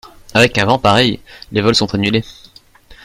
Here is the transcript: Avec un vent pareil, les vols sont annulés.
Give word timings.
Avec 0.33 0.57
un 0.57 0.65
vent 0.65 0.79
pareil, 0.79 1.19
les 1.51 1.61
vols 1.61 1.75
sont 1.75 1.93
annulés. 1.93 2.23